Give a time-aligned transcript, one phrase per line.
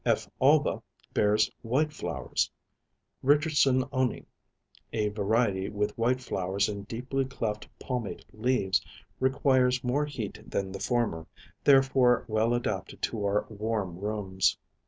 [0.03, 0.27] F.
[0.41, 0.81] Alba
[1.13, 2.49] bears white flowers.
[3.23, 4.25] Richardsonii,
[4.91, 8.83] a variety with white flowers and deeply cleft palmate leaves,
[9.19, 11.27] requires more heat than the former,
[11.63, 14.57] therefore well adapted to our warm rooms.